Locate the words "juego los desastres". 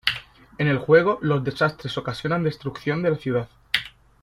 0.79-1.95